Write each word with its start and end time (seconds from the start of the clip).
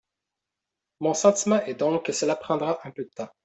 Mon 0.99 1.13
sentiment 1.13 1.61
est 1.61 1.75
donc 1.75 2.05
que 2.07 2.11
cela 2.11 2.35
prendra 2.35 2.79
un 2.87 2.89
peu 2.89 3.03
de 3.03 3.09
temps. 3.15 3.29